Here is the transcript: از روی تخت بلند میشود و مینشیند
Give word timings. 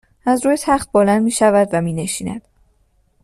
از 0.25 0.45
روی 0.45 0.57
تخت 0.61 0.91
بلند 0.91 1.23
میشود 1.23 1.69
و 1.73 1.81
مینشیند 1.81 2.41